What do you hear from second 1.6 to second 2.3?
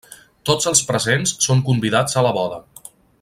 convidats a